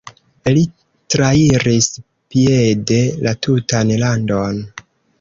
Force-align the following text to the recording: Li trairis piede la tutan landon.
Li 0.53 0.63
trairis 1.15 1.91
piede 2.33 3.01
la 3.27 3.37
tutan 3.49 3.97
landon. 4.07 4.63